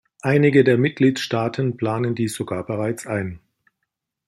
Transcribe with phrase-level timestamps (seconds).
[0.23, 3.39] Einige der Mitgliedstaaten planen dies sogar bereits ein.